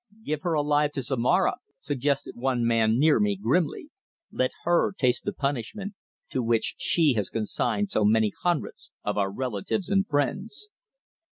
"Give 0.23 0.41
her 0.41 0.53
alive 0.53 0.93
to 0.93 1.03
Zomara!" 1.03 1.57
suggested 1.79 2.35
one 2.35 2.65
man 2.65 2.97
near 2.97 3.19
me, 3.19 3.35
grimly. 3.35 3.91
"Let 4.31 4.49
her 4.63 4.93
taste 4.97 5.25
the 5.25 5.31
punishment 5.31 5.93
to 6.31 6.41
which 6.41 6.73
she 6.79 7.13
has 7.13 7.29
consigned 7.29 7.91
so 7.91 8.03
many 8.03 8.33
hundreds 8.41 8.89
of 9.03 9.19
our 9.19 9.31
relatives 9.31 9.89
and 9.89 10.07
friends." 10.07 10.69